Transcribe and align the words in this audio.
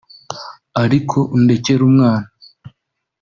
ariko 0.83 1.17
undekere 1.35 1.81
umwana 1.89 2.27